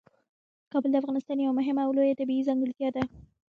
کابل 0.71 0.89
د 0.91 0.95
افغانستان 1.01 1.37
یوه 1.39 1.57
مهمه 1.59 1.81
او 1.85 1.95
لویه 1.97 2.19
طبیعي 2.21 2.43
ځانګړتیا 2.47 2.89
ده. 2.95 3.03